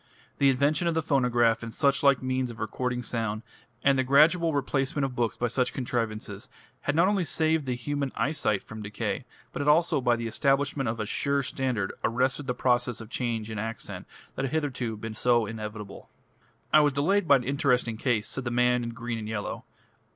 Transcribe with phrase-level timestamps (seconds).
[0.39, 3.43] The invention of the phonograph and suchlike means of recording sound,
[3.83, 8.11] and the gradual replacement of books by such contrivances, had not only saved the human
[8.15, 12.55] eyesight from decay, but had also by the establishment of a sure standard arrested the
[12.55, 16.09] process of change in accent that had hitherto been so inevitable.
[16.73, 19.65] "I was delayed by an interesting case," said the man in green and yellow.